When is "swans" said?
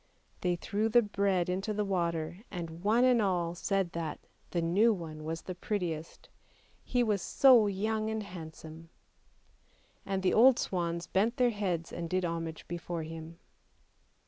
10.57-11.05